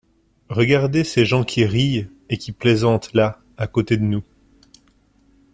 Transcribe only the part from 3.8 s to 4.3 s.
de nous.